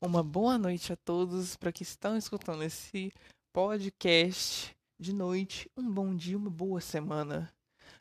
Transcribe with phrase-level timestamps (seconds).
[0.00, 3.12] uma boa noite a todos para que estão escutando esse
[3.52, 5.70] podcast de noite.
[5.76, 7.52] Um bom dia, uma boa semana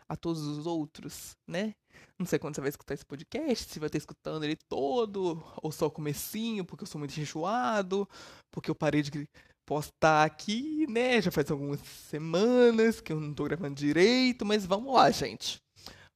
[0.07, 1.75] a todos os outros, né?
[2.17, 5.71] Não sei quando você vai escutar esse podcast, se vai estar escutando ele todo, ou
[5.71, 8.07] só o comecinho, porque eu sou muito enjoado,
[8.49, 9.27] porque eu parei de
[9.65, 11.21] postar aqui, né?
[11.21, 15.61] Já faz algumas semanas que eu não tô gravando direito, mas vamos lá, gente.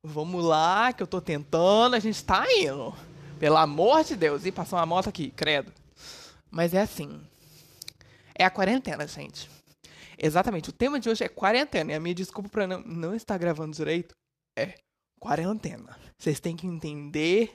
[0.01, 3.12] Vamos lá, que eu tô tentando, a gente tá indo.
[3.43, 4.45] Pelo amor de Deus.
[4.45, 5.69] E passou uma moto aqui, credo.
[6.49, 7.21] Mas é assim.
[8.33, 9.51] É a quarentena, gente.
[10.17, 10.69] Exatamente.
[10.69, 11.91] O tema de hoje é quarentena.
[11.91, 14.15] E a minha desculpa pra não, não estar gravando direito
[14.57, 14.75] é
[15.19, 15.99] quarentena.
[16.17, 17.53] Vocês têm que entender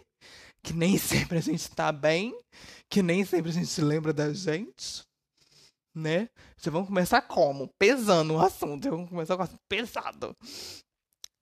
[0.62, 2.38] que nem sempre a gente tá bem,
[2.90, 5.04] que nem sempre a gente se lembra da gente,
[5.96, 6.28] né?
[6.54, 7.70] Vocês vão começar como?
[7.78, 8.82] Pesando o assunto.
[8.82, 10.36] Vocês vão começar com o assunto pesado.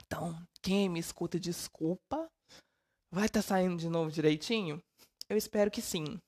[0.07, 2.29] Então, quem me escuta, desculpa.
[3.17, 4.79] Vai estar tá saindo de novo direitinho?
[5.27, 6.19] Eu espero que sim.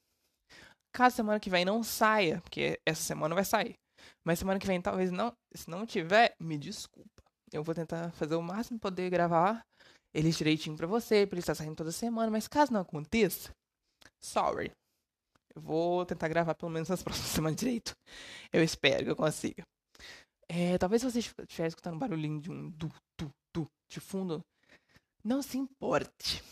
[0.91, 3.75] Caso semana que vem não saia, porque essa semana vai sair.
[4.27, 5.31] Mas semana que vem talvez não.
[5.55, 7.23] Se não tiver, me desculpa.
[7.53, 9.61] Eu vou tentar fazer o máximo poder gravar
[10.15, 12.31] eles direitinho para você, pra ele estar saindo toda semana.
[12.31, 13.51] Mas caso não aconteça,
[14.25, 14.73] sorry.
[15.55, 17.93] Eu vou tentar gravar pelo menos nas próximas semanas direito.
[18.51, 19.63] Eu espero que eu consiga.
[20.49, 24.43] É, talvez você estiver escutando um barulhinho de um du, du, du de fundo.
[25.23, 26.43] Não se importe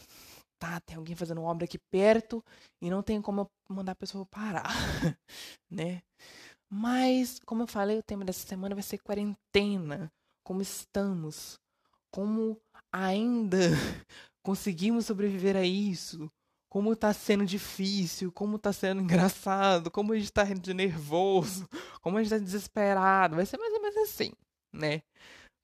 [0.59, 2.45] tá, tem alguém fazendo obra aqui perto
[2.81, 4.69] e não tem como eu mandar a pessoa parar,
[5.71, 6.03] né?
[6.69, 10.11] Mas, como eu falei, o tema dessa semana vai ser quarentena.
[10.43, 11.59] Como estamos?
[12.11, 12.61] Como
[12.93, 13.59] ainda
[14.43, 16.31] conseguimos sobreviver a isso?
[16.69, 21.69] Como tá sendo difícil, como tá sendo engraçado, como a gente tá de nervoso,
[22.03, 23.37] como a gente tá desesperado.
[23.37, 24.33] Vai ser mais ou menos assim,
[24.73, 25.03] né?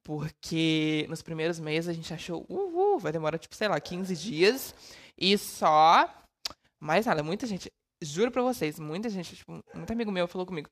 [0.04, 4.74] Porque nos primeiros meses a gente achou, uhul, vai demorar, tipo, sei lá, 15 dias.
[5.16, 6.12] E só.
[6.80, 7.70] Mais nada, muita gente.
[8.02, 10.68] Juro pra vocês, muita gente, tipo, muito amigo meu falou comigo.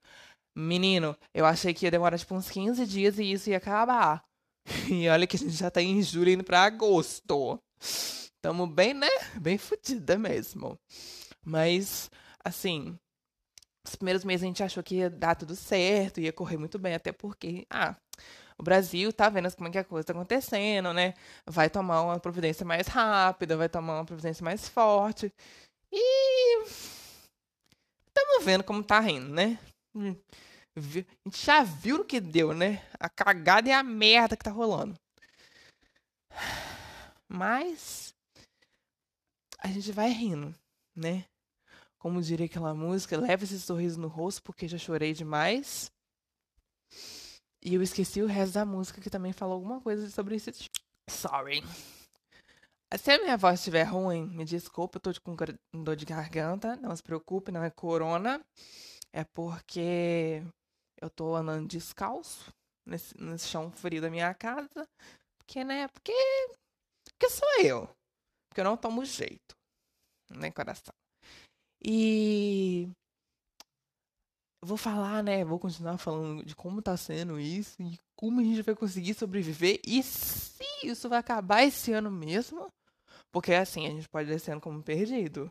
[0.56, 4.22] Menino, eu achei que ia demorar, tipo, uns 15 dias e isso ia acabar.
[4.90, 7.58] E olha que a gente já tá em julho indo pra agosto.
[8.42, 9.08] Tamo bem, né?
[9.40, 10.78] Bem fodida mesmo.
[11.44, 12.10] Mas,
[12.44, 12.98] assim,
[13.86, 16.94] os primeiros meses a gente achou que ia dar tudo certo, ia correr muito bem,
[16.94, 17.96] até porque, ah,
[18.60, 21.14] o Brasil tá vendo como é que a coisa tá acontecendo, né?
[21.46, 25.32] Vai tomar uma providência mais rápida, vai tomar uma providência mais forte.
[25.90, 26.62] E
[28.06, 29.58] estamos vendo como tá rindo, né?
[30.76, 32.86] A gente já viu o que deu, né?
[33.00, 34.94] A cagada e a merda que tá rolando.
[37.26, 38.14] Mas
[39.58, 40.54] a gente vai rindo,
[40.94, 41.24] né?
[41.98, 45.90] Como diria aquela música, leva esse sorriso no rosto porque já chorei demais.
[47.62, 50.50] E eu esqueci o resto da música que também falou alguma coisa sobre isso.
[51.08, 51.62] Sorry.
[52.98, 55.36] Se a minha voz estiver ruim, me desculpa, eu tô com
[55.82, 56.76] dor de garganta.
[56.76, 58.40] Não se preocupe, não é corona.
[59.12, 60.42] É porque
[61.00, 62.52] eu tô andando descalço
[62.86, 64.88] nesse, nesse chão frio da minha casa.
[65.38, 65.86] Porque, né?
[65.88, 66.12] Porque.
[67.12, 67.88] Porque sou eu.
[68.48, 69.54] Porque eu não tomo jeito.
[70.30, 70.94] Né, coração?
[71.82, 72.88] E
[74.62, 75.44] vou falar, né?
[75.44, 79.80] Vou continuar falando de como tá sendo isso e como a gente vai conseguir sobreviver
[79.86, 82.68] e se isso vai acabar esse ano mesmo.
[83.32, 85.50] Porque assim, a gente pode esse ano como perdido.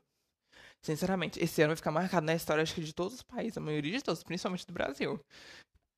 [0.81, 3.61] Sinceramente, esse ano vai ficar marcado na história, acho que de todos os países, a
[3.61, 5.19] maioria de todos, principalmente do Brasil.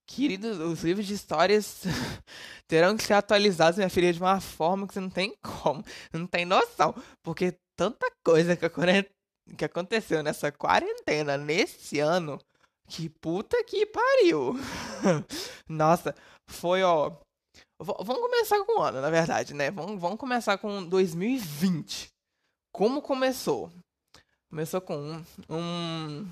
[0.08, 1.84] Queridos, os livros de histórias
[2.68, 6.26] terão que ser atualizados, minha filha, de uma forma que você não tem como, não
[6.26, 6.96] tem noção.
[7.24, 12.40] Porque tanta coisa que aconteceu nessa quarentena nesse ano
[12.92, 14.54] que puta que pariu.
[15.68, 16.14] Nossa,
[16.46, 17.10] foi, ó.
[17.10, 19.72] V vamos começar com o ano, na verdade, né?
[19.72, 22.10] Vamos, vamos começar com 2020.
[22.74, 23.72] Como começou?
[24.50, 26.28] Começou com um,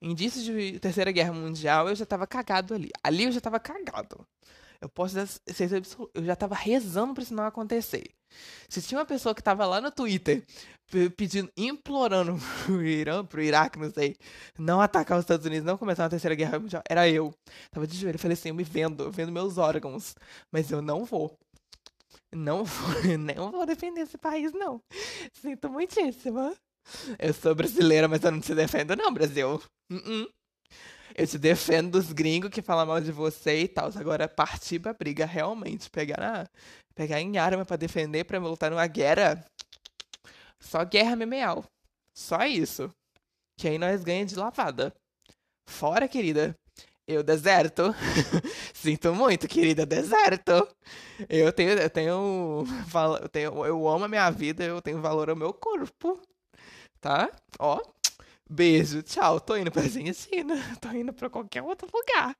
[0.00, 2.90] um indício de Terceira Guerra Mundial, eu já tava cagado ali.
[3.02, 4.24] Ali eu já tava cagado.
[4.82, 5.14] Eu posso
[5.46, 6.10] ser absoluto.
[6.14, 8.10] Eu já tava rezando pra isso não acontecer.
[8.68, 10.44] Se tinha uma pessoa que tava lá no Twitter
[11.16, 14.16] pedindo, implorando pro Irã, pro Iraque, não sei,
[14.58, 17.32] não atacar os Estados Unidos, não começar uma terceira guerra mundial, era eu.
[17.70, 20.14] Tava de joelho, falei assim, eu me vendo, eu vendo meus órgãos,
[20.52, 21.36] mas eu não vou.
[22.32, 24.80] Não vou, não vou defender esse país, não.
[25.32, 26.54] Sinto muitíssimo.
[27.18, 29.60] Eu sou brasileira, mas eu não te defendo, não, Brasil.
[29.90, 30.39] Uh -uh.
[31.14, 33.90] Eu te defendo dos gringos que falam mal de você e tal.
[33.96, 36.48] Agora, partir pra briga realmente, pegar, na,
[36.94, 39.44] pegar em arma para defender, pra lutar numa guerra.
[40.60, 41.64] Só guerra memeal.
[42.16, 42.90] Só isso.
[43.58, 44.94] Que aí nós ganhamos de lavada.
[45.68, 46.54] Fora, querida.
[47.06, 47.94] Eu deserto.
[48.72, 50.52] Sinto muito, querida, deserto.
[51.28, 52.64] Eu tenho, eu tenho,
[53.20, 56.20] eu tenho, eu amo a minha vida, eu tenho valor ao meu corpo.
[57.00, 57.30] Tá?
[57.58, 57.80] Ó,
[58.50, 59.40] Beijo, tchau.
[59.40, 60.54] Tô indo pra Argentina.
[60.80, 62.36] Tô indo pra qualquer outro lugar.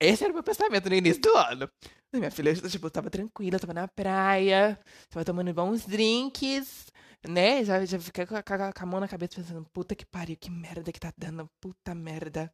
[0.00, 1.70] Esse era o meu pensamento no início do ano.
[2.14, 4.78] Minha filha, tipo, tava tranquila, tava na praia,
[5.10, 6.86] tava tomando bons drinks,
[7.28, 7.62] né?
[7.62, 10.50] Já, já fiquei com a, com a mão na cabeça pensando, puta que pariu, que
[10.50, 12.50] merda que tá dando, puta merda.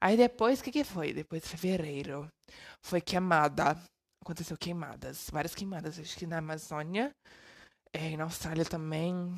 [0.00, 1.12] Aí depois, o que que foi?
[1.12, 2.28] Depois, fevereiro,
[2.82, 3.76] foi queimada.
[4.22, 7.10] Aconteceu queimadas, várias queimadas, acho que na Amazônia,
[7.92, 9.34] é, na Austrália também.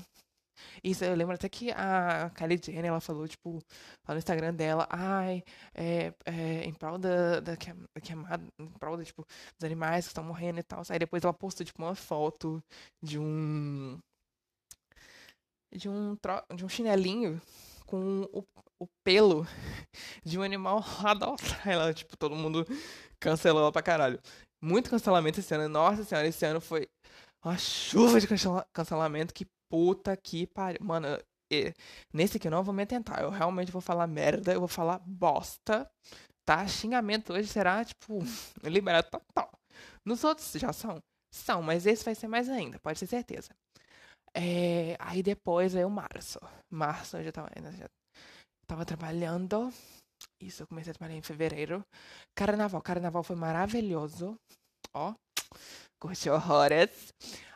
[0.83, 3.59] Isso, eu lembro até que a Kylie Jenner, ela falou, tipo,
[4.07, 5.43] lá no Instagram dela, ai,
[5.75, 9.25] é, é, em prol da, da, da queimada, em prol, da, tipo,
[9.59, 10.83] dos animais que estão morrendo e tal.
[10.89, 12.63] Aí depois ela postou, tipo, uma foto
[13.03, 13.99] de um...
[15.75, 16.43] De um, tro...
[16.55, 17.41] de um chinelinho
[17.87, 18.43] com o,
[18.81, 19.47] o pelo
[20.25, 21.93] de um animal lá da.
[21.95, 22.67] Tipo, todo mundo
[23.21, 24.19] cancelou pra caralho.
[24.63, 25.69] Muito cancelamento esse ano.
[25.69, 26.89] Nossa senhora, esse ano foi
[27.45, 28.27] uma chuva de
[28.73, 29.35] cancelamento.
[29.35, 30.85] Que puta que pariu.
[30.85, 31.09] Mano,
[32.13, 33.23] nesse aqui eu não vou me atentar.
[33.23, 35.91] Eu realmente vou falar merda, eu vou falar bosta.
[36.45, 36.67] Tá?
[36.67, 38.19] Xingamento hoje será, tipo,
[38.63, 39.51] liberado total.
[40.05, 40.99] Nos outros já são?
[41.35, 43.51] São, mas esse vai ser mais ainda, pode ter certeza.
[44.35, 46.39] É, aí depois veio março.
[46.71, 47.89] Março eu já tava, já
[48.67, 49.73] tava trabalhando.
[50.43, 51.83] Isso, eu comecei a trabalhar em fevereiro.
[52.37, 54.37] Carnaval, carnaval foi maravilhoso.
[54.93, 55.15] Ó,
[55.99, 57.13] curti horrores.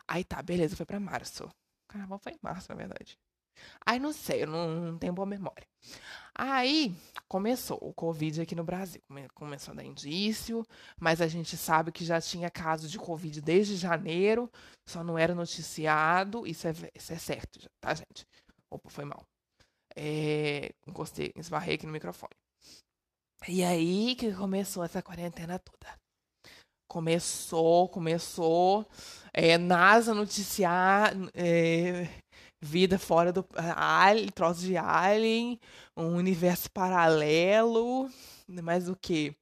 [0.07, 1.47] Aí tá, beleza, foi pra março.
[1.87, 3.17] Carnaval foi em março, na verdade.
[3.85, 5.65] Aí não sei, eu não, não tenho boa memória.
[6.35, 6.95] Aí
[7.27, 9.01] começou o Covid aqui no Brasil.
[9.33, 10.63] Começou a dar indício,
[10.99, 14.51] mas a gente sabe que já tinha caso de Covid desde janeiro,
[14.87, 16.45] só não era noticiado.
[16.45, 18.27] Isso é, isso é certo, tá, gente?
[18.69, 19.25] Opa, foi mal.
[19.95, 22.35] É, encostei, esbarrei aqui no microfone.
[23.47, 25.97] E aí que começou essa quarentena toda.
[26.87, 28.87] Começou, começou.
[29.39, 32.09] É, NASA noticiar é,
[32.59, 33.45] vida fora do.
[33.55, 35.59] Alien, troço de Alien,
[35.95, 38.09] um universo paralelo.
[38.47, 39.35] Mais o que?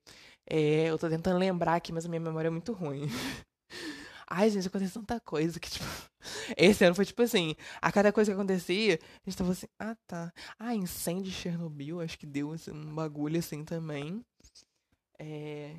[0.45, 3.07] É, eu tô tentando lembrar aqui, mas a minha memória é muito ruim.
[4.29, 5.85] Ai, gente, aconteceu tanta coisa que, tipo.
[6.57, 9.95] Esse ano foi tipo assim: a cada coisa que acontecia, a gente tava assim, ah
[10.05, 10.33] tá.
[10.59, 14.25] Ah, incêndio de Chernobyl, acho que deu assim, um bagulho assim também.
[15.17, 15.73] É.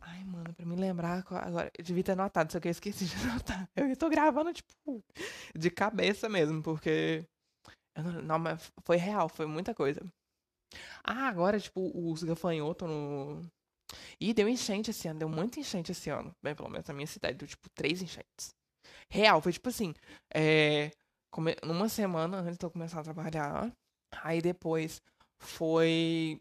[0.00, 3.14] Ai, mano, pra me lembrar agora, eu devia ter anotado, só que eu esqueci de
[3.28, 3.68] anotar.
[3.76, 5.02] Eu tô gravando, tipo,
[5.54, 7.24] de cabeça mesmo, porque.
[7.96, 10.00] Não, não, mas foi real, foi muita coisa.
[11.04, 13.42] Ah, agora, tipo, os gafanhotos no.
[14.20, 16.34] E deu enchente esse ano, deu muita enchente esse ano.
[16.42, 18.54] Bem, pelo menos na minha cidade, deu tipo três enchentes.
[19.10, 19.94] Real, foi tipo assim.
[20.32, 20.90] É,
[21.30, 21.56] come...
[21.64, 23.72] Numa semana antes de eu começar a trabalhar.
[24.22, 25.02] Aí depois
[25.38, 26.40] foi.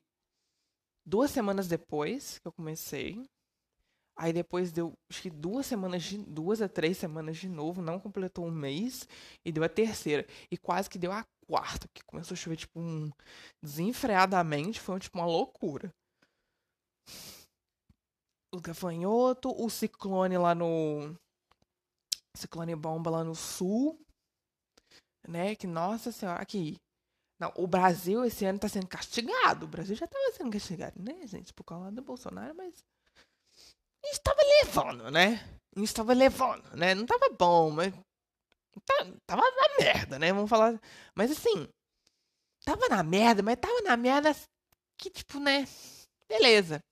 [1.06, 3.24] Duas semanas depois que eu comecei.
[4.22, 8.02] Aí depois deu, acho que duas semanas, de, duas a três semanas de novo, não
[8.02, 9.08] completou um mês,
[9.46, 10.28] e deu a terceira.
[10.52, 13.10] E quase que deu a quarta, que começou a chover, tipo, um,
[13.64, 15.96] desenfreadamente, foi tipo uma loucura.
[18.54, 21.16] O gafanhoto, o ciclone lá no.
[22.36, 23.98] Ciclone bomba lá no sul.
[25.26, 25.56] Né?
[25.56, 26.76] Que, nossa senhora, aqui.
[27.40, 29.66] Não, o Brasil esse ano tá sendo castigado.
[29.66, 31.54] O Brasil já tava sendo castigado, né, gente?
[31.54, 32.84] Por causa do Bolsonaro, mas
[34.04, 35.40] estava levando, né?
[35.78, 36.94] estava levando, né?
[36.94, 37.94] Não tava bom, mas.
[38.86, 40.32] Tá, tava na merda, né?
[40.34, 40.80] Vamos falar.
[41.16, 41.68] Mas assim.
[42.66, 44.36] Tava na merda, mas tava na merda
[44.98, 45.66] que, tipo, né?
[46.28, 46.84] Beleza.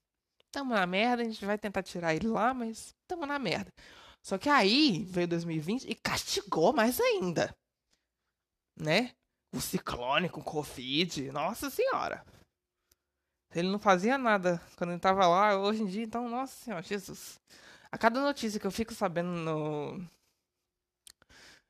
[0.52, 3.72] Tamo na merda, a gente vai tentar tirar ele lá, mas tamo na merda.
[4.24, 7.54] Só que aí veio 2020 e castigou mais ainda.
[8.80, 9.12] Né?
[9.54, 11.32] O ciclone com Covid.
[11.32, 12.26] Nossa senhora.
[13.56, 15.58] Ele não fazia nada quando ele tava lá.
[15.58, 17.40] Hoje em dia, então, nossa senhora, Jesus.
[17.92, 20.06] A cada notícia que eu fico sabendo no.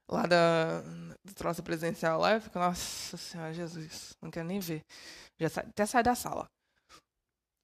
[0.10, 0.81] Lá da,
[1.24, 4.84] do troço presencial lá, eu fico, nossa senhora, Jesus, não quero nem ver.
[5.38, 5.62] Já sa...
[5.62, 6.50] até sai da sala.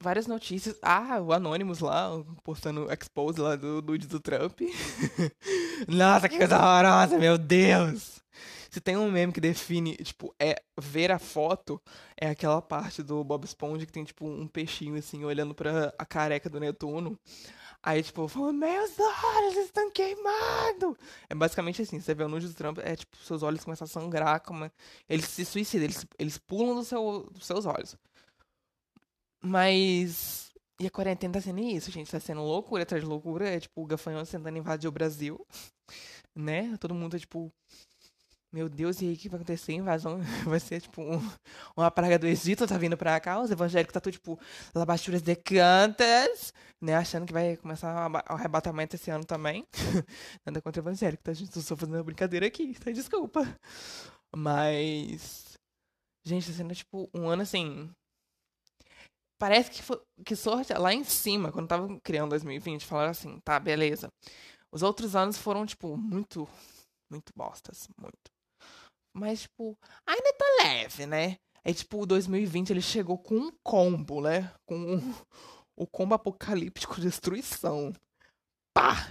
[0.02, 0.78] Várias notícias.
[0.82, 2.10] Ah, o Anonymous lá,
[2.44, 4.60] postando expose lá do nude do Trump.
[5.88, 8.23] nossa, que coisa horrorosa, meu Deus!
[8.74, 11.80] Se tem um meme que define, tipo, é ver a foto,
[12.20, 16.04] é aquela parte do Bob Esponja que tem, tipo, um peixinho, assim, olhando pra a
[16.04, 17.16] careca do Netuno.
[17.84, 20.96] Aí, tipo, falando, meus olhos estão queimados.
[21.30, 23.88] É basicamente assim, você vê o nude do Trump, é tipo, seus olhos começam a
[23.88, 24.68] sangrar, como...
[25.08, 27.96] eles se suicidam, eles, eles pulam do seu, dos seus olhos.
[29.40, 30.52] Mas...
[30.80, 33.84] E a quarentena tá sendo isso, gente, tá sendo loucura atrás de loucura, é tipo,
[33.84, 35.46] o gafanhoto tentando invadir o Brasil,
[36.36, 36.76] né?
[36.80, 37.54] Todo mundo, é, tipo,
[38.54, 39.74] meu Deus, e aí o que vai acontecer?
[39.74, 41.20] Invasão vai ser tipo um,
[41.76, 43.42] uma praga do Egito, tá vindo pra cá.
[43.42, 44.40] Os evangélicos tá tudo tipo
[44.76, 46.96] labachuras de cantas, né?
[46.96, 49.66] Achando que vai começar o arrebatamento esse ano também.
[50.46, 51.34] Nada contra evangélico, tá?
[51.34, 52.92] Gente, só fazendo uma brincadeira aqui, tá?
[52.92, 53.42] Desculpa.
[54.36, 55.58] Mas.
[56.26, 57.90] Gente, tá sendo, tipo, um ano assim.
[59.40, 63.60] Parece que, foi, que sorte lá em cima, quando tava criando 2020, falaram assim, tá,
[63.60, 64.10] beleza.
[64.72, 66.48] Os outros anos foram, tipo, muito,
[67.12, 68.33] muito bostas, muito.
[69.14, 71.38] Mas, tipo, ainda tá leve, né?
[71.64, 74.52] É tipo, o 2020 ele chegou com um combo, né?
[74.66, 75.14] Com um,
[75.78, 77.94] o combo apocalíptico destruição.
[78.74, 79.10] Pá!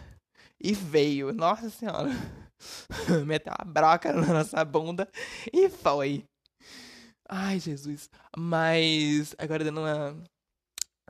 [0.61, 2.11] E veio, nossa senhora.
[3.27, 5.09] Meteu uma broca na nossa bunda
[5.53, 6.25] e foi.
[7.29, 8.11] Ai, Jesus.
[8.37, 10.17] Mas agora dando uma.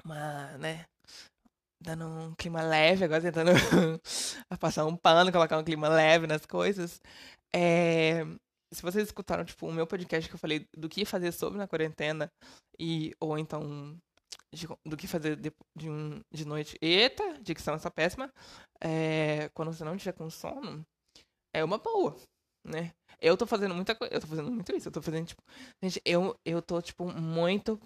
[0.05, 0.87] Uma, né?
[1.81, 3.51] Dando um clima leve, agora tentando
[4.61, 7.01] passar um pano, colocar um clima leve nas coisas.
[7.55, 8.25] É,
[8.73, 11.69] se vocês escutaram, tipo, o meu podcast que eu falei do que fazer sobre na
[11.69, 12.29] quarentena,
[12.79, 13.97] e, ou então
[14.53, 16.77] de, do que fazer de, de, um, de noite.
[16.81, 18.33] Eita, dicção essa péssima.
[18.83, 20.85] É, quando você não tiver com sono,
[21.55, 22.17] é uma boa,
[22.67, 22.93] né?
[23.21, 24.15] Eu tô fazendo muita coisa.
[24.15, 24.89] Eu tô fazendo muito isso.
[24.89, 25.43] Eu tô fazendo, tipo.
[25.83, 27.81] Gente, eu, eu tô, tipo, muito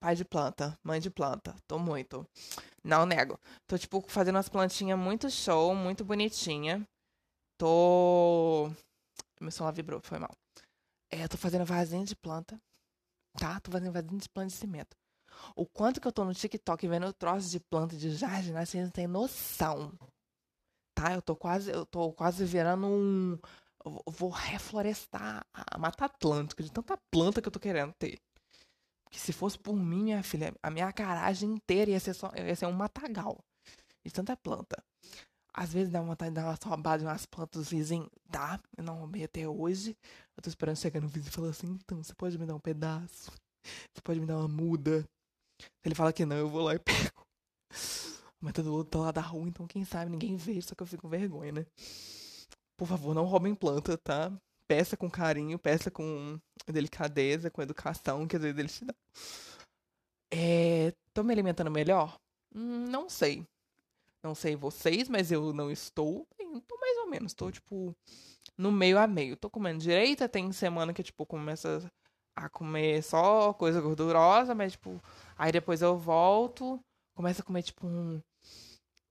[0.00, 1.54] pai de planta, mãe de planta.
[1.66, 2.26] Tô muito.
[2.84, 3.38] Não nego.
[3.66, 6.86] Tô, tipo, fazendo umas plantinhas muito show, muito bonitinha.
[7.58, 8.70] Tô.
[9.40, 10.34] Meu celular vibrou, foi mal.
[11.10, 12.60] É, eu tô fazendo vasinha de planta.
[13.38, 13.60] Tá?
[13.60, 14.96] Tô fazendo vasinha de planta de cimento.
[15.54, 18.90] O quanto que eu tô no TikTok vendo troços de planta de jardim, vocês não
[18.90, 19.92] tem noção.
[20.94, 21.14] Tá?
[21.14, 23.38] Eu tô quase, eu tô quase virando um
[24.06, 28.20] vou reflorestar a Mata Atlântica de tanta planta que eu tô querendo ter.
[29.10, 32.54] Que se fosse por mim, minha filha, a minha garagem inteira ia ser, só, ia
[32.54, 33.38] ser um matagal.
[34.04, 34.82] De tanta planta.
[35.60, 38.08] Às vezes dá vontade de dar uma sobada de umas plantas vizinho.
[38.30, 39.96] Dá, eu não roubei até hoje.
[40.36, 42.60] Eu tô esperando chegar no vizinho e falar assim, então, você pode me dar um
[42.60, 43.32] pedaço?
[43.64, 45.04] Você pode me dar uma muda?
[45.84, 47.26] Ele fala que não, eu vou lá e pego.
[48.40, 50.86] Mas todo mundo tá lá da rua, então quem sabe ninguém vê, só que eu
[50.86, 51.66] fico com vergonha, né?
[52.76, 54.30] Por favor, não roubem planta, tá?
[54.68, 56.38] Peça com carinho, peça com
[56.68, 58.94] delicadeza, com educação, que às vezes eles te dão.
[60.32, 62.16] É, tô me alimentando melhor?
[62.54, 63.44] Hum, não sei.
[64.22, 66.26] Não sei vocês, mas eu não estou.
[66.66, 67.34] Tô mais ou menos.
[67.34, 67.94] Tô, tipo,
[68.56, 69.36] no meio a meio.
[69.36, 70.28] Tô comendo direita.
[70.28, 71.90] Tem semana que, tipo, começa
[72.36, 75.00] a comer só coisa gordurosa, mas, tipo,
[75.36, 76.80] aí depois eu volto.
[77.16, 78.20] Começo a comer, tipo, um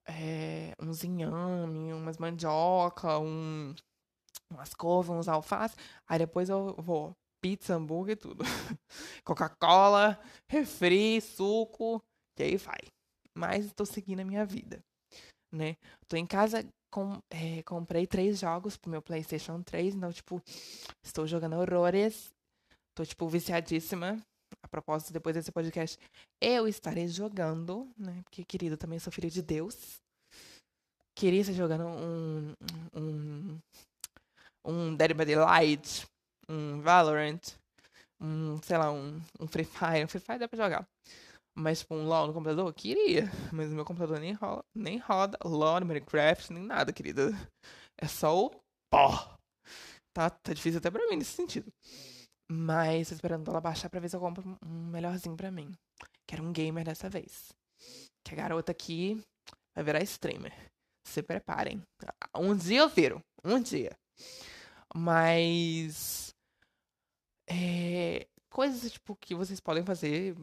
[0.07, 3.75] é, uns inhame, umas mandioca, um,
[4.49, 5.75] umas couves, uns alface.
[6.07, 8.43] Aí depois eu vou pizza, hambúrguer e tudo.
[9.23, 12.01] Coca-Cola, refri, suco,
[12.39, 12.79] e aí vai.
[13.35, 14.83] Mas estou seguindo a minha vida,
[15.51, 15.75] né?
[16.07, 20.41] Tô em casa, com, é, comprei três jogos pro meu PlayStation 3, então, tipo,
[21.03, 22.31] estou jogando horrores.
[22.95, 24.19] Tô, tipo, viciadíssima
[24.63, 25.99] a propósito, depois desse podcast,
[26.41, 28.21] eu estarei jogando, né?
[28.23, 29.99] Porque, querido, também sou filho de Deus.
[31.15, 32.53] Queria estar jogando um.
[32.93, 33.59] Um.
[34.65, 36.05] Um Dead by Daylight,
[36.49, 37.39] um Valorant,
[38.19, 40.03] um, sei lá, um, um Free Fire.
[40.03, 40.87] Um Free Fire dá pra jogar.
[41.59, 42.71] Mas, tipo, um LOL no computador?
[42.73, 43.31] Queria.
[43.51, 47.31] Mas o meu computador nem rola, nem roda LOL, Minecraft, nem nada, querida.
[47.99, 48.51] É só o
[48.91, 49.35] pó.
[50.13, 51.73] Tá, tá difícil até pra mim nesse sentido.
[52.49, 55.71] Mas tô esperando ela baixar pra ver se eu compro um melhorzinho pra mim.
[56.27, 57.51] Quero um gamer dessa vez.
[58.23, 59.19] Que a garota aqui
[59.75, 60.53] vai virar streamer.
[61.07, 61.81] Se preparem.
[62.35, 63.19] Um dia eu viro.
[63.43, 63.97] Um dia.
[64.95, 66.35] Mas.
[67.49, 70.35] É, coisas, tipo, que vocês podem fazer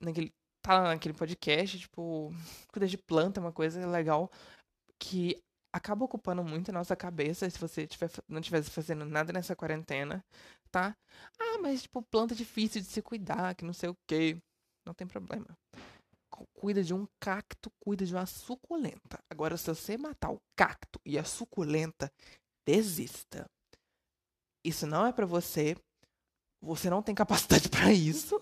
[0.00, 0.30] naquele.
[0.62, 2.32] Tá naquele podcast, tipo,
[2.72, 4.30] cuidar de planta é uma coisa legal
[4.98, 5.42] que
[5.72, 10.24] acaba ocupando muito a nossa cabeça se você tiver, não estivesse fazendo nada nessa quarentena,
[10.70, 10.96] tá?
[11.40, 14.36] Ah, mas tipo, planta difícil de se cuidar, que não sei o quê.
[14.86, 15.46] Não tem problema.
[16.54, 19.18] Cuida de um cacto, cuida de uma suculenta.
[19.30, 22.10] Agora, se você matar o cacto e a suculenta,
[22.66, 23.48] desista.
[24.64, 25.76] Isso não é para você.
[26.60, 28.41] Você não tem capacidade para isso,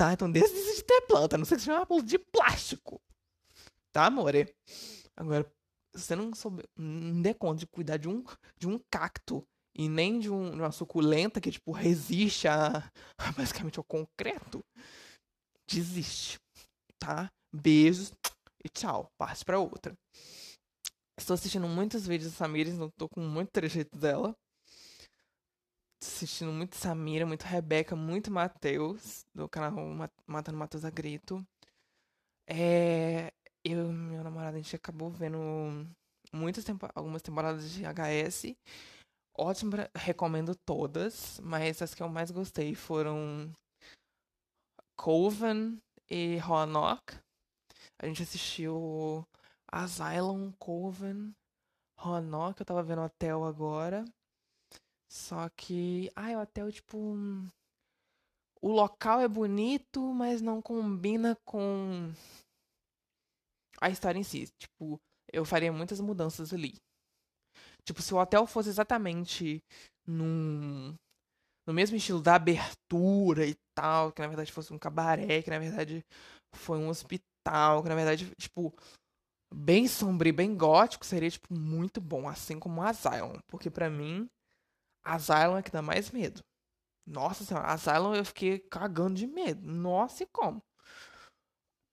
[0.00, 0.14] tá?
[0.14, 2.98] Então desista de ter planta, a não sei seja uma planta de plástico.
[3.92, 4.54] Tá, amore?
[5.14, 5.44] Agora,
[5.94, 8.24] se você não souber, não der conta de cuidar de um,
[8.58, 9.44] de um cacto
[9.76, 12.90] e nem de, um, de uma suculenta que, tipo, resiste a,
[13.36, 14.64] basicamente ao concreto,
[15.68, 16.38] desiste,
[16.98, 17.28] tá?
[17.54, 18.12] Beijos
[18.64, 19.06] e tchau.
[19.18, 19.92] Parte pra outra.
[21.18, 24.34] Estou assistindo muitos vídeos da Samira, não tô com muito trejeito dela.
[26.02, 29.72] Assistindo muito Samira, muito Rebeca, muito Matheus, do canal
[30.26, 31.46] Matando Matheus a Grito.
[32.46, 35.38] É, eu e meu namorado, a gente acabou vendo
[36.32, 38.56] muitas tempo algumas temporadas de HS.
[39.36, 43.52] Ótimo, recomendo todas, mas as que eu mais gostei foram
[44.96, 47.18] Coven e Roanoke.
[47.98, 49.26] A gente assistiu
[49.70, 51.34] Asylum, Coven,
[51.98, 54.04] Roanoke, eu tava vendo Hotel agora.
[55.10, 57.16] Só que, ai, o Hotel, tipo,
[58.62, 62.12] o local é bonito, mas não combina com
[63.80, 64.48] a história em si.
[64.58, 65.00] Tipo,
[65.32, 66.74] eu faria muitas mudanças ali.
[67.84, 69.62] Tipo, se o hotel fosse exatamente
[70.06, 70.94] num,
[71.66, 75.58] no mesmo estilo da abertura e tal, que na verdade fosse um cabaré, que na
[75.58, 76.04] verdade
[76.54, 78.72] foi um hospital, que na verdade, tipo,
[79.52, 83.38] bem sombrio, bem gótico, seria, tipo, muito bom, assim como Asylum.
[83.48, 84.28] Porque para mim,
[85.04, 86.42] Asylum é que dá mais medo.
[87.06, 89.60] Nossa senhora, Asylum eu fiquei cagando de medo.
[89.66, 90.62] Nossa, e como?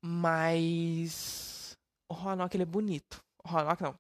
[0.04, 1.76] Mas.
[2.10, 3.24] O Roanoke, ele é bonito.
[3.44, 3.50] O
[3.82, 3.96] não.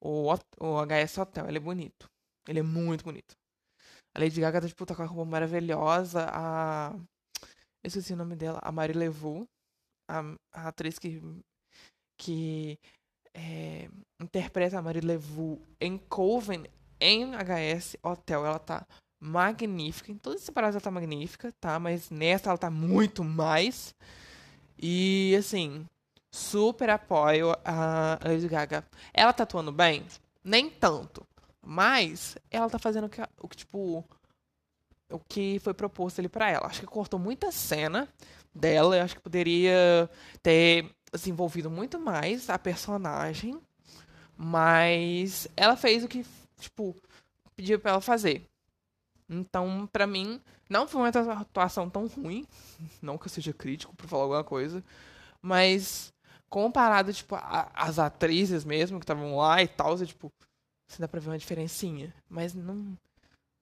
[0.00, 2.08] O, o HS Hotel, ele é bonito.
[2.48, 3.34] Ele é muito bonito.
[4.14, 6.26] A Lady Gaga tá, tipo, tá com a roupa maravilhosa.
[6.30, 6.92] A.
[7.82, 8.60] Eu esqueci o nome dela.
[8.62, 9.48] A Marie Levu.
[10.08, 10.20] A,
[10.52, 11.20] a atriz que.
[12.18, 12.78] Que.
[13.36, 13.88] É,
[14.20, 16.64] interpreta a Marie Levu em Coven
[17.00, 18.44] em HS Hotel.
[18.46, 18.86] Ela tá
[19.20, 20.12] magnífica.
[20.12, 21.78] Em todas as temporadas ela tá magnífica, tá?
[21.78, 23.94] Mas nessa ela tá muito mais.
[24.78, 25.86] E assim,
[26.30, 28.84] super apoio a Lady Gaga.
[29.12, 30.04] Ela tá atuando bem?
[30.42, 31.26] Nem tanto.
[31.64, 34.04] Mas ela tá fazendo o que, o que tipo.
[35.10, 36.66] O que foi proposto ali para ela.
[36.66, 38.08] Acho que cortou muita cena
[38.54, 38.96] dela.
[38.96, 40.10] Eu acho que poderia
[40.42, 43.58] ter desenvolvido muito mais a personagem.
[44.36, 46.26] Mas ela fez o que,
[46.58, 46.96] tipo,
[47.56, 48.48] pediu pra ela fazer.
[49.28, 52.46] Então, para mim, não foi uma atuação tão ruim.
[53.02, 54.84] Não que eu seja crítico por falar alguma coisa.
[55.40, 56.12] Mas,
[56.48, 57.36] comparado, tipo,
[57.74, 60.32] às atrizes mesmo que estavam lá e tal, você, tipo,
[60.86, 62.14] você dá pra ver uma diferencinha.
[62.28, 62.96] Mas não,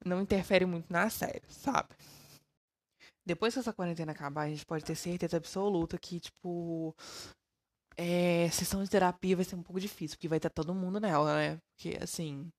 [0.05, 1.89] não interfere muito na série, sabe?
[3.25, 6.93] Depois que essa quarentena acabar, a gente pode ter certeza absoluta que, tipo,
[7.95, 11.35] é, sessão de terapia vai ser um pouco difícil, porque vai estar todo mundo nela,
[11.35, 11.57] né?
[11.75, 12.51] Porque, assim,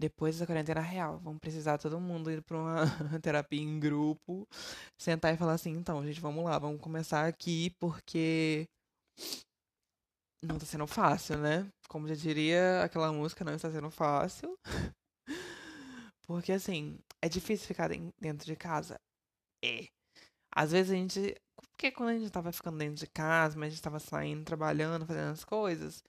[0.00, 2.84] depois da quarentena real, vamos precisar todo mundo ir para uma
[3.20, 4.48] terapia em grupo,
[4.98, 8.66] sentar e falar assim, então, gente, vamos lá, vamos começar aqui porque
[10.42, 11.70] não tá sendo fácil, né?
[11.86, 14.58] Como já diria aquela música, não está sendo fácil.
[16.26, 18.98] porque assim, é difícil ficar dentro de casa.
[19.62, 19.86] É.
[20.50, 23.70] Às vezes a gente, porque quando a gente tava ficando dentro de casa, mas a
[23.70, 26.02] gente tava saindo, trabalhando, fazendo as coisas,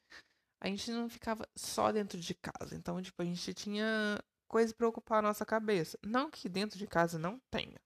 [0.62, 2.76] a gente não ficava só dentro de casa.
[2.76, 5.97] Então, tipo, a gente tinha coisas para ocupar a nossa cabeça.
[6.06, 7.80] Não que dentro de casa não tenha,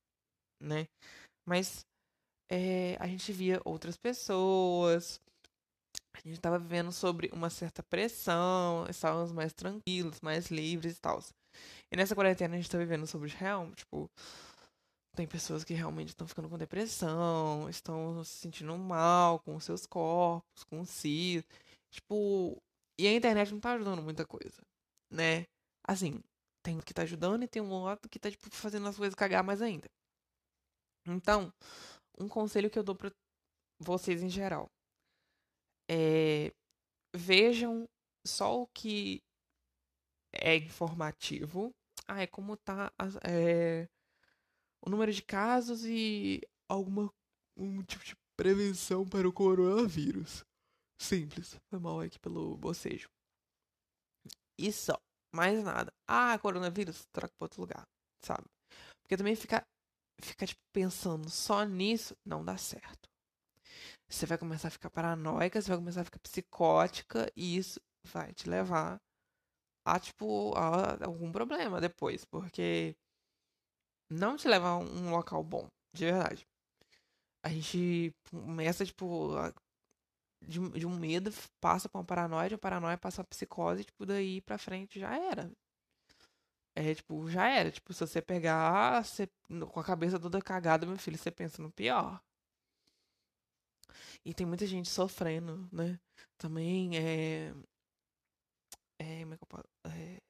[0.61, 0.87] né?
[1.47, 1.85] Mas
[2.51, 5.21] é, a gente via outras pessoas.
[6.13, 11.21] A gente estava vivendo sobre uma certa pressão, estávamos mais tranquilos, mais livres e tal.
[11.91, 14.09] E nessa quarentena a gente está vivendo sobre real, tipo,
[15.15, 20.63] tem pessoas que realmente estão ficando com depressão, estão se sentindo mal com seus corpos,
[20.69, 21.43] com si.
[21.89, 22.61] Tipo,
[22.97, 24.61] e a internet não tá ajudando muita coisa,
[25.11, 25.45] né?
[25.87, 26.21] Assim,
[26.63, 29.15] tem um que tá ajudando e tem um outro que tá, tipo, fazendo as coisas
[29.15, 29.89] cagar mais ainda.
[31.05, 31.53] Então,
[32.19, 33.11] um conselho que eu dou pra
[33.79, 34.69] vocês em geral
[35.89, 36.51] é
[37.15, 37.87] vejam
[38.25, 39.21] só o que
[40.33, 41.73] é informativo.
[42.07, 42.91] Ah, é como tá
[43.23, 43.87] é,
[44.81, 47.11] o número de casos e alguma
[47.57, 50.43] um tipo de prevenção para o coronavírus.
[50.99, 51.57] Simples.
[51.69, 53.09] Foi mal aqui pelo bocejo.
[54.57, 54.97] E só.
[55.33, 55.91] Mais nada.
[56.07, 57.83] Ah, coronavírus, troca pra outro lugar.
[58.23, 58.45] Sabe?
[59.01, 59.65] Porque também ficar
[60.21, 63.09] fica, tipo, pensando só nisso não dá certo.
[64.09, 68.33] Você vai começar a ficar paranoica, você vai começar a ficar psicótica e isso vai
[68.33, 69.01] te levar
[69.85, 72.23] a, tipo, a algum problema depois.
[72.25, 72.95] Porque
[74.09, 76.47] não te leva a um local bom, de verdade.
[77.43, 79.53] A gente começa, tipo, a
[80.47, 83.85] de, de um medo passa pra uma paranoia, de uma paranoia passa pra psicose, e,
[83.85, 85.51] tipo, daí pra frente já era.
[86.75, 87.71] É, tipo, já era.
[87.71, 89.29] Tipo, se você pegar você,
[89.71, 92.21] com a cabeça toda cagada, meu filho, você pensa no pior.
[94.25, 95.99] E tem muita gente sofrendo, né?
[96.37, 97.53] Também é.
[98.99, 99.21] É.
[99.21, 99.67] Como é que eu posso.
[99.85, 100.21] É,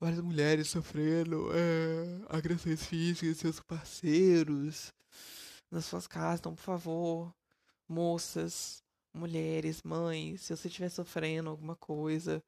[0.00, 4.92] várias mulheres sofrendo é, agressões físicas de seus parceiros
[5.70, 6.40] nas suas casas.
[6.40, 7.34] Então, por favor,
[7.90, 12.42] moças, mulheres, mães, se você estiver sofrendo alguma coisa,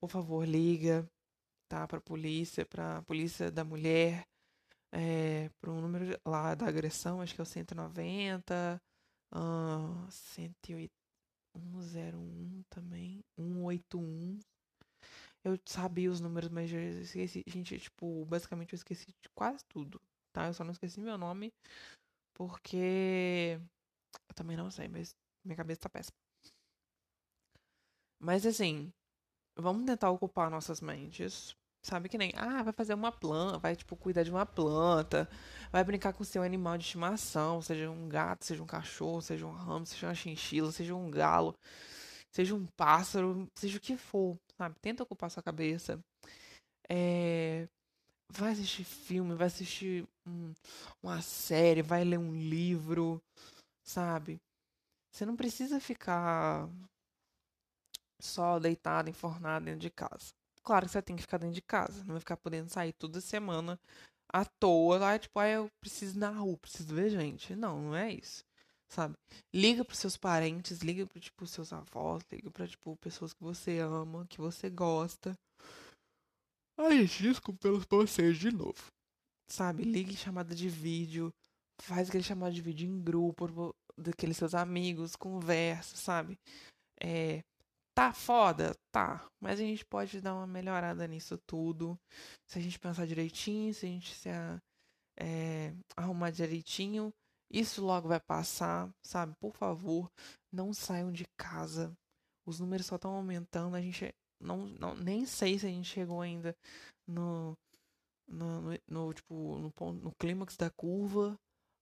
[0.00, 1.08] por favor, liga,
[1.68, 1.86] tá?
[1.86, 4.26] Pra polícia, pra polícia da mulher,
[4.92, 8.82] é, para um número lá da agressão, acho que é o 190,
[9.34, 10.90] uh, 108,
[11.56, 14.40] 101 também, 181.
[15.44, 17.44] Eu sabia os números, mas eu esqueci.
[17.46, 20.00] Gente, tipo, basicamente eu esqueci de quase tudo,
[20.32, 20.48] tá?
[20.48, 21.52] Eu só não esqueci meu nome,
[22.34, 23.60] porque
[24.28, 26.16] eu também não sei, mas minha cabeça tá péssima.
[28.20, 28.92] Mas assim,
[29.56, 33.96] vamos tentar ocupar nossas mentes, Sabe que nem, ah, vai fazer uma planta, vai, tipo,
[33.96, 35.28] cuidar de uma planta,
[35.70, 39.52] vai brincar com seu animal de estimação, seja um gato, seja um cachorro, seja um
[39.52, 41.54] ramo, seja uma chinchila, seja um galo,
[42.32, 44.74] seja um pássaro, seja o que for, sabe?
[44.82, 45.98] Tenta ocupar sua cabeça.
[46.88, 47.68] É...
[48.30, 50.52] Vai assistir filme, vai assistir um,
[51.02, 53.22] uma série, vai ler um livro,
[53.88, 54.40] sabe?
[55.10, 56.68] Você não precisa ficar
[58.20, 60.32] só deitado, enfornado dentro de casa.
[60.62, 63.20] Claro que você tem que ficar dentro de casa, não vai ficar podendo sair toda
[63.20, 63.80] semana
[64.28, 67.56] à toa, lá, tipo, ah, eu preciso ir na rua, preciso ver gente.
[67.56, 68.44] Não, não é isso.
[68.90, 69.16] Sabe?
[69.52, 73.78] Liga pros seus parentes, liga para tipo, seus avós, liga pra, tipo, pessoas que você
[73.78, 75.38] ama, que você gosta.
[76.76, 78.92] Ai, desculpa pelos vocês de novo.
[79.50, 79.82] Sabe?
[79.82, 81.32] Ligue chamada de vídeo,
[81.80, 86.38] faz aquele chamado de vídeo em grupo, daqueles seus amigos, conversa, sabe?
[87.00, 87.42] É,
[87.98, 88.76] Tá foda?
[88.92, 89.28] Tá.
[89.40, 91.98] Mas a gente pode dar uma melhorada nisso tudo.
[92.46, 94.28] Se a gente pensar direitinho, se a gente se
[95.18, 97.12] é, arrumar direitinho,
[97.50, 99.34] isso logo vai passar, sabe?
[99.40, 100.08] Por favor,
[100.52, 101.92] não saiam de casa.
[102.46, 103.74] Os números só estão aumentando.
[103.74, 106.56] A gente não, não nem sei se a gente chegou ainda
[107.04, 107.56] no
[108.28, 111.36] no, no, no tipo no, no clímax da curva,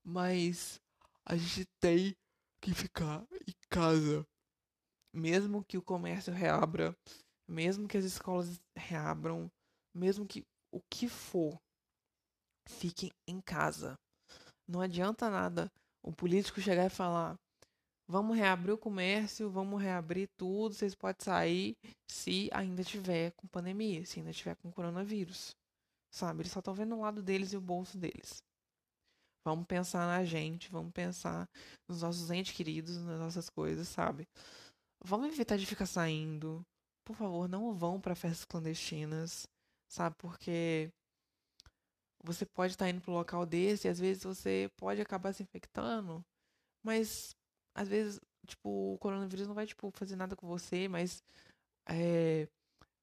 [0.07, 0.81] mas
[1.25, 2.17] a gente tem
[2.61, 4.25] que ficar em casa
[5.17, 6.95] mesmo que o comércio reabra,
[7.49, 9.51] mesmo que as escolas reabram,
[9.95, 11.59] mesmo que o que for,
[12.69, 13.99] fiquem em casa.
[14.69, 17.39] Não adianta nada o político chegar e falar:
[18.07, 21.77] vamos reabrir o comércio, vamos reabrir tudo, vocês podem sair
[22.11, 25.57] se ainda tiver com pandemia, se ainda tiver com coronavírus.
[26.13, 26.43] Sabe?
[26.43, 28.43] Eles só estão vendo o lado deles e o bolso deles.
[29.47, 31.49] Vamos pensar na gente, vamos pensar
[31.89, 34.27] nos nossos entes queridos, nas nossas coisas, sabe?
[35.05, 36.67] Vamos evitar de ficar saindo.
[37.05, 39.47] Por favor, não vão para festas clandestinas,
[39.89, 40.17] sabe?
[40.19, 40.91] Porque
[42.25, 45.45] você pode estar indo para um local desse e às vezes você pode acabar se
[45.45, 46.25] infectando,
[46.85, 47.37] mas
[47.73, 51.23] às vezes, tipo, o coronavírus não vai, tipo, fazer nada com você, mas
[51.89, 52.49] é,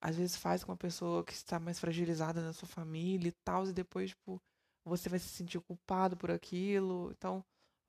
[0.01, 3.65] às vezes faz com uma pessoa que está mais fragilizada na sua família e tal,
[3.65, 4.41] e depois, tipo,
[4.85, 7.11] você vai se sentir culpado por aquilo.
[7.11, 7.43] Então,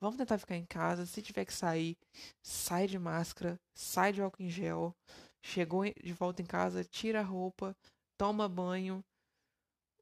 [0.04, 1.06] Vamos tentar ficar em casa.
[1.06, 1.96] Se tiver que sair,
[2.42, 4.94] sai de máscara, sai de álcool em gel.
[5.42, 7.74] Chegou de volta em casa, tira a roupa,
[8.18, 9.02] toma banho,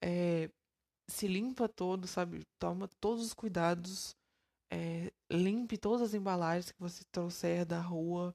[0.03, 0.51] é,
[1.09, 2.45] se limpa todo, sabe?
[2.59, 4.17] Toma todos os cuidados.
[4.73, 8.35] É, limpe todas as embalagens que você trouxer da rua.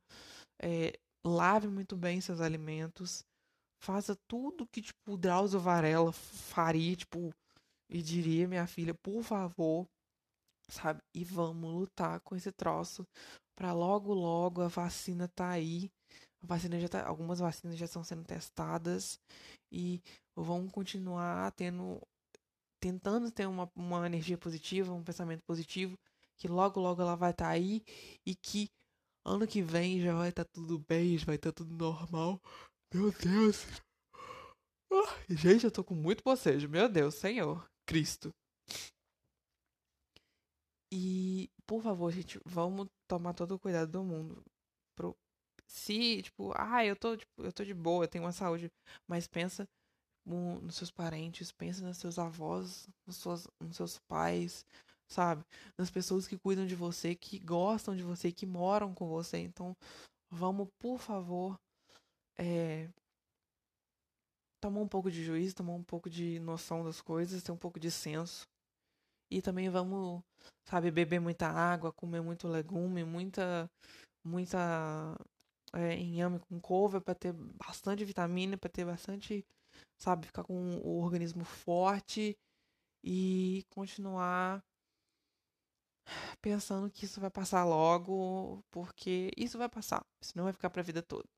[0.62, 3.26] É, lave muito bem seus alimentos.
[3.84, 7.34] Faça tudo que, tipo, o Drauzio Varela faria, tipo,
[7.90, 9.88] e diria, minha filha, por favor,
[10.70, 11.02] sabe?
[11.16, 13.06] E vamos lutar com esse troço
[13.56, 15.90] para logo logo a vacina tá aí.
[16.42, 19.20] A vacina já tá, algumas vacinas já estão sendo testadas
[19.72, 20.02] e
[20.36, 22.00] vão continuar tendo
[22.80, 25.98] tentando ter uma, uma energia positiva, um pensamento positivo,
[26.38, 27.82] que logo logo ela vai estar tá aí
[28.24, 28.70] e que
[29.26, 32.40] ano que vem já vai estar tá tudo bem, já vai estar tá tudo normal.
[32.94, 33.66] Meu Deus.
[35.28, 36.70] Gente, eu tô com muito bocejo.
[36.70, 38.34] Meu Deus, Senhor, Cristo.
[40.92, 44.44] E, por favor, gente, vamos tomar todo o cuidado do mundo.
[44.96, 45.16] Pro...
[45.66, 48.70] Se, tipo, ah, eu tô, tipo, eu tô de boa, eu tenho uma saúde,
[49.08, 49.68] mas pensa
[50.26, 53.24] no, nos seus parentes, pensa nos seus avós, nos,
[53.60, 54.66] nos seus pais,
[55.08, 55.44] sabe?
[55.78, 59.40] Nas pessoas que cuidam de você, que gostam de você, que moram com você.
[59.40, 59.76] Então,
[60.30, 61.58] vamos, por favor,
[62.38, 62.90] é,
[64.68, 67.80] tomar um pouco de juízo, tomar um pouco de noção das coisas, ter um pouco
[67.80, 68.46] de senso.
[69.32, 70.22] E também vamos,
[70.66, 73.70] sabe, beber muita água, comer muito legume, muita,
[74.24, 75.18] muita
[75.74, 79.46] é, inhame com couve para ter bastante vitamina, para ter bastante,
[79.98, 82.38] sabe, ficar com o organismo forte
[83.04, 84.62] e continuar
[86.42, 90.86] pensando que isso vai passar logo, porque isso vai passar, senão vai ficar para a
[90.86, 91.37] vida toda.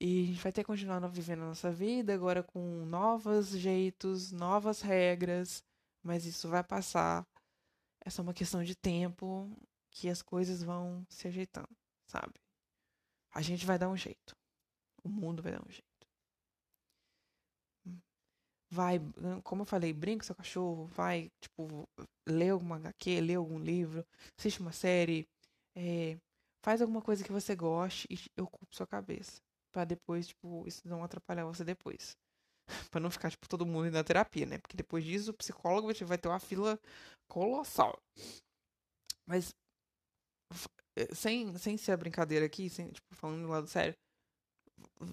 [0.00, 4.32] E a gente vai ter que continuar vivendo a nossa vida agora com novos jeitos,
[4.32, 5.62] novas regras,
[6.02, 7.26] mas isso vai passar.
[8.02, 9.54] É só uma questão de tempo
[9.90, 11.68] que as coisas vão se ajeitando,
[12.06, 12.40] sabe?
[13.30, 14.34] A gente vai dar um jeito.
[15.04, 15.84] O mundo vai dar um jeito.
[18.70, 19.00] Vai,
[19.42, 21.88] como eu falei, brinca com seu cachorro, vai, tipo,
[22.26, 24.06] lê alguma HQ, lê algum livro,
[24.38, 25.28] assiste uma série,
[25.74, 26.16] é,
[26.62, 29.42] faz alguma coisa que você goste e ocupe sua cabeça.
[29.72, 32.16] Para depois, tipo, isso não atrapalhar você depois
[32.90, 34.58] para não ficar, tipo, todo mundo indo na terapia, né?
[34.58, 36.78] Porque depois disso o psicólogo vai ter uma fila
[37.28, 37.98] colossal.
[39.26, 39.54] Mas,
[40.96, 43.94] eh, sem, sem ser a brincadeira aqui, sem, tipo, falando do lado sério,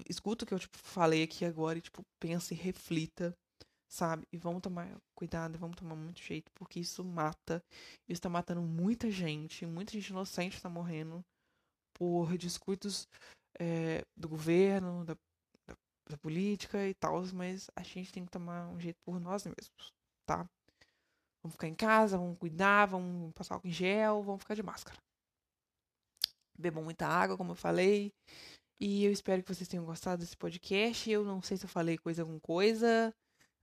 [0.10, 3.34] escuta o que eu tipo, falei aqui agora e tipo, pensa e reflita,
[3.90, 4.26] sabe?
[4.32, 7.62] E vamos tomar cuidado, vamos tomar muito jeito, porque isso mata.
[8.08, 11.24] Isso tá matando muita gente, muita gente inocente tá morrendo
[11.94, 13.08] por discursos
[13.60, 15.16] é, do governo, da,
[15.68, 15.76] da,
[16.10, 19.94] da política e tal, mas a gente tem que tomar um jeito por nós mesmos,
[20.26, 20.48] tá?
[21.42, 25.00] Vamos ficar em casa, vamos cuidar, vamos passar álcool em gel, vamos ficar de máscara.
[26.58, 28.12] Bebam muita água, como eu falei.
[28.80, 31.10] E eu espero que vocês tenham gostado desse podcast.
[31.10, 33.14] Eu não sei se eu falei coisa com coisa,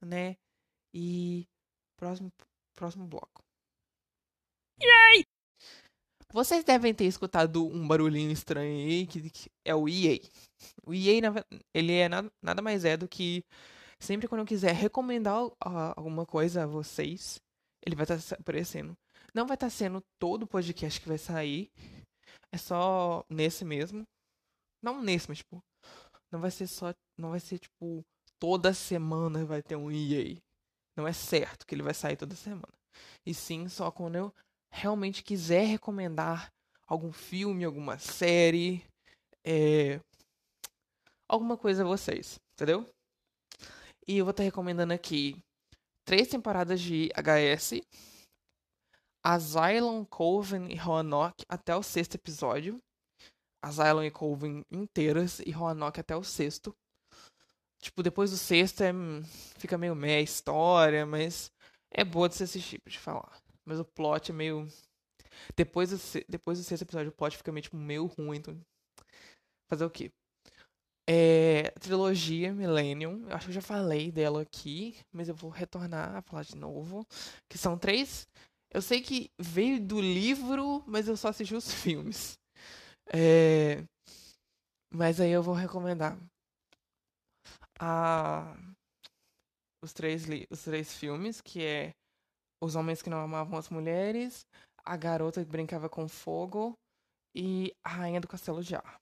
[0.01, 0.37] né?
[0.95, 1.47] E
[1.97, 2.33] próximo,
[2.75, 3.44] próximo bloco.
[6.35, 10.19] Vocês devem ter escutado um barulhinho estranho aí, que, que é o EA.
[10.85, 11.21] O EA,
[11.73, 13.45] ele é nada, nada mais é do que
[14.01, 17.41] sempre quando eu quiser recomendar alguma coisa a vocês,
[17.87, 18.99] ele vai estar tá aparecendo.
[19.33, 21.71] Não vai estar tá sendo todo o podcast que vai sair,
[22.51, 24.05] é só nesse mesmo.
[24.83, 25.63] Não nesse, mas tipo,
[26.33, 28.05] não vai ser só, não vai ser tipo
[28.41, 30.37] toda semana vai ter um EA.
[30.97, 32.75] Não é certo que ele vai sair toda semana.
[33.25, 34.35] E sim, só quando eu
[34.75, 36.53] realmente quiser recomendar
[36.87, 38.85] algum filme, alguma série,
[39.45, 40.01] é,
[41.29, 42.89] alguma coisa a vocês, entendeu?
[44.07, 45.41] E eu vou estar recomendando aqui
[46.05, 47.81] três temporadas de HS,
[49.23, 52.79] Asylum, Coven e Roanoke até o sexto episódio.
[53.63, 56.75] Asylum e Coven inteiras e Roanoke até o sexto.
[57.81, 58.93] Tipo, depois do sexto é,
[59.57, 61.51] fica meio meia história, mas
[61.91, 63.44] é boa de se assistir, pra te falar.
[63.65, 64.69] Mas o plot é meio.
[65.57, 65.99] Depois do,
[66.29, 68.39] depois do sexto episódio, o plot fica meio, tipo, meio ruim.
[68.39, 68.61] Então...
[69.69, 70.13] Fazer o quê?
[71.07, 76.17] É, trilogia Millennium, eu acho que eu já falei dela aqui, mas eu vou retornar
[76.17, 77.07] a falar de novo.
[77.49, 78.27] Que são três.
[78.71, 82.39] Eu sei que veio do livro, mas eu só assisti os filmes.
[83.13, 83.85] É,
[84.93, 86.19] mas aí eu vou recomendar
[87.79, 88.57] a,
[89.83, 91.95] os, três, os três filmes, que é
[92.65, 94.47] Os Homens que Não Amavam as Mulheres,
[94.83, 96.75] A Garota que Brincava com Fogo
[97.35, 98.97] e A Rainha do Castelo de Ar.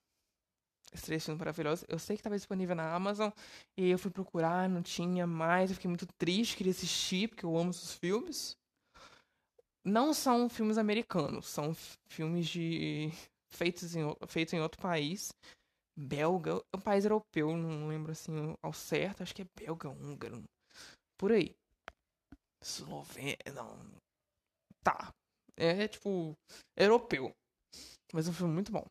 [0.92, 1.84] Esses três filmes maravilhosos.
[1.88, 3.30] Eu sei que estava disponível na Amazon
[3.78, 5.70] e eu fui procurar, não tinha mais.
[5.70, 8.56] Eu fiquei muito triste, queria assistir, porque eu amo os filmes.
[9.84, 11.72] Não são filmes americanos, são
[12.08, 13.10] filmes de
[13.50, 15.32] feitos em, feitos em outro país.
[15.96, 20.42] Belga, é um país europeu, não lembro assim ao certo, acho que é belga, húngaro.
[21.16, 21.54] Por aí.
[22.62, 23.76] Eslovênia, não.
[24.82, 25.12] Tá.
[25.56, 26.36] É tipo
[26.76, 27.34] europeu.
[28.12, 28.84] Mas é um filme muito bom.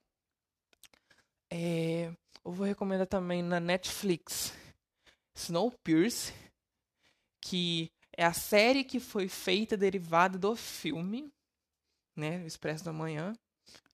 [1.52, 2.08] É,
[2.44, 4.54] eu vou recomendar também na Netflix
[5.36, 6.34] Snowpiercer,
[7.42, 11.30] que é a série que foi feita derivada do filme,
[12.16, 12.44] né?
[12.44, 13.34] O Expresso da Manhã.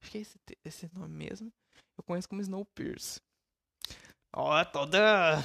[0.02, 1.52] Acho que é esse, esse nome mesmo.
[1.98, 3.22] Eu conheço como Snowpiercer.
[4.34, 5.38] Ó, oh, toda.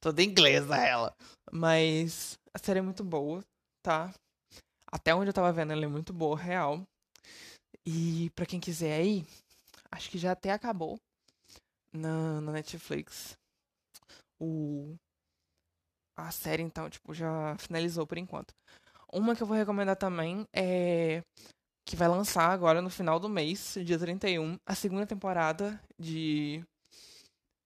[0.00, 1.14] toda inglesa ela.
[1.50, 3.42] Mas a série é muito boa,
[3.88, 4.12] tá?
[4.92, 6.86] Até onde eu tava vendo, ela é muito boa, real.
[7.86, 9.24] E para quem quiser aí,
[9.90, 11.00] acho que já até acabou
[11.90, 13.34] na, na Netflix.
[14.38, 14.94] O,
[16.14, 18.52] a série, então, tipo, já finalizou por enquanto.
[19.10, 21.22] Uma que eu vou recomendar também é
[21.86, 26.62] que vai lançar agora no final do mês, dia 31, a segunda temporada de.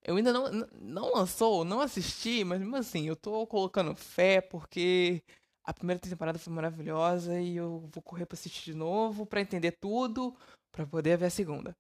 [0.05, 5.21] Eu ainda não, não lançou, não assisti, mas mesmo assim, eu tô colocando fé porque
[5.65, 9.73] a primeira temporada foi maravilhosa e eu vou correr pra assistir de novo, para entender
[9.73, 10.37] tudo,
[10.73, 11.75] para poder ver a segunda.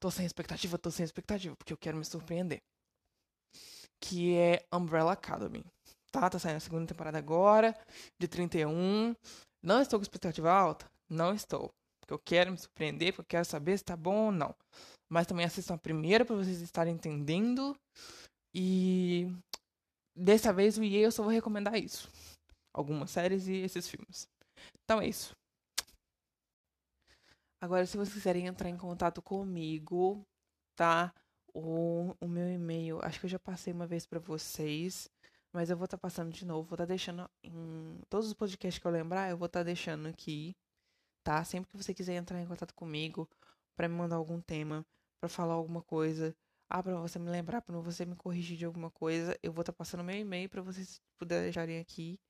[0.00, 2.60] Tô sem expectativa, tô sem expectativa, porque eu quero me surpreender.
[4.00, 5.64] Que é Umbrella Academy.
[6.10, 7.76] Tá, tá saindo a segunda temporada agora,
[8.18, 9.14] de 31.
[9.62, 10.86] Não estou com expectativa alta?
[11.08, 11.70] Não estou.
[12.00, 14.54] Porque eu quero me surpreender, porque eu quero saber se tá bom ou não.
[15.10, 17.76] Mas também assistam a primeira para vocês estarem entendendo.
[18.54, 19.26] E
[20.16, 22.08] dessa vez o EA eu só vou recomendar isso.
[22.72, 24.28] Algumas séries e esses filmes.
[24.84, 25.36] Então é isso.
[27.60, 30.24] Agora, se vocês quiserem entrar em contato comigo,
[30.76, 31.12] tá?
[31.52, 35.10] O, o meu e-mail, acho que eu já passei uma vez para vocês,
[35.52, 36.68] mas eu vou estar tá passando de novo.
[36.68, 39.64] Vou estar tá deixando em todos os podcasts que eu lembrar, eu vou estar tá
[39.64, 40.56] deixando aqui,
[41.24, 41.42] tá?
[41.44, 43.28] Sempre que você quiser entrar em contato comigo
[43.76, 44.86] para me mandar algum tema,
[45.20, 46.34] para falar alguma coisa,
[46.70, 49.72] ah, para você me lembrar, para você me corrigir de alguma coisa, eu vou estar
[49.72, 52.20] tá passando meu e-mail para vocês puderem deixarem aqui,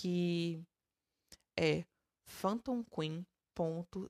[0.00, 0.64] que
[1.58, 1.84] é
[2.24, 3.26] Phantom Queen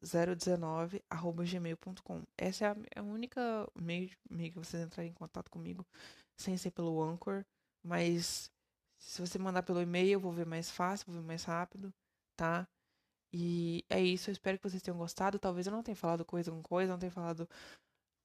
[0.03, 2.23] 019@gmail.com.
[2.37, 5.87] Essa é a, é a única meio, meio que vocês entrarem em contato comigo
[6.37, 7.45] sem ser pelo Anchor,
[7.83, 8.53] mas
[8.99, 11.95] se você mandar pelo e-mail, eu vou ver mais fácil, vou ver mais rápido,
[12.37, 12.69] tá?
[13.33, 15.39] E é isso, eu espero que vocês tenham gostado.
[15.39, 17.49] Talvez eu não tenha falado coisa com coisa, não tenha falado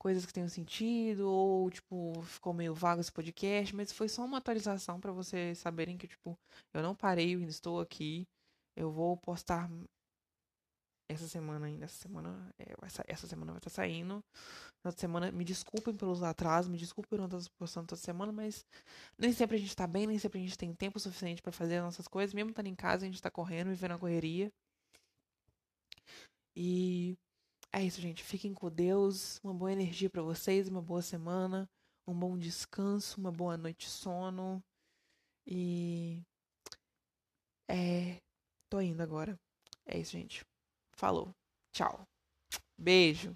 [0.03, 4.39] coisas que tenham sentido, ou, tipo, ficou meio vago esse podcast, mas foi só uma
[4.39, 6.37] atualização para vocês saberem que, tipo,
[6.73, 8.27] eu não parei, eu ainda estou aqui.
[8.75, 9.69] Eu vou postar
[11.07, 11.85] essa semana ainda.
[11.85, 12.73] Essa semana, é,
[13.07, 14.21] essa semana vai estar saindo.
[14.83, 18.65] Essa semana, me desculpem pelos atrasos, me desculpem por não estar postando toda semana, mas
[19.17, 21.77] nem sempre a gente tá bem, nem sempre a gente tem tempo suficiente para fazer
[21.77, 22.33] as nossas coisas.
[22.33, 24.51] Mesmo estando em casa, a gente tá correndo, vivendo a correria.
[26.55, 27.17] E
[27.73, 28.23] é isso, gente.
[28.23, 29.39] Fiquem com Deus.
[29.43, 31.67] Uma boa energia para vocês, uma boa semana,
[32.07, 34.63] um bom descanso, uma boa noite de sono.
[35.45, 36.21] E.
[37.67, 38.21] É.
[38.69, 39.37] Tô indo agora.
[39.85, 40.45] É isso, gente.
[40.95, 41.33] Falou.
[41.73, 42.07] Tchau.
[42.77, 43.35] Beijo.